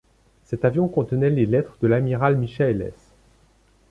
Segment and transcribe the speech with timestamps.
[0.45, 2.91] Cet avion contenait les lettres de l'amiral Michahelles.